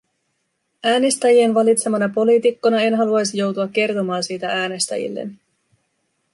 [0.83, 5.35] Äänestäjien valitsemana poliitikkona en haluaisi joutua kertomaan sitä äänestäjilleni.